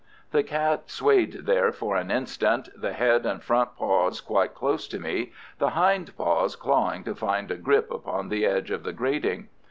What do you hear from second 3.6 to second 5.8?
paws quite close to me, the